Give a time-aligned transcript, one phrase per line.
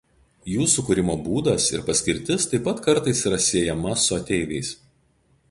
[0.51, 4.75] Jų sukūrimo būdas ir paskirtis taip pat kartais yra siejama su ateiviais.